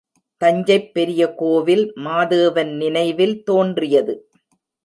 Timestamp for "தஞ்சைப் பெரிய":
0.41-1.33